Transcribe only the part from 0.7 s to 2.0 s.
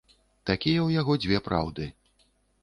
ў яго дзве праўды.